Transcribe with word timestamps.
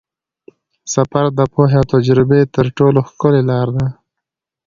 سفر 0.93 1.25
د 1.37 1.39
پوهې 1.53 1.75
او 1.81 1.85
تجربې 1.93 2.41
تر 2.55 2.65
ټولو 2.77 2.99
ښکلې 3.09 3.41
لاره 3.49 3.71
ده. 3.79 3.87